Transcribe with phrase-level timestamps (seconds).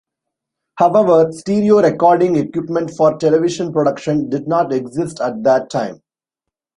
[0.79, 6.01] However, stereo recording equipment for television production did not exist at that time.